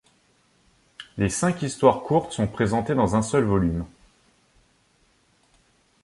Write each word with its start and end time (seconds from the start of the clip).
Les 1.19 1.29
cinq 1.29 1.61
histoires 1.61 2.01
courtes 2.01 2.33
sont 2.33 2.47
présentées 2.47 2.95
dans 2.95 3.15
un 3.15 3.21
seul 3.21 3.43
volume. 3.43 3.85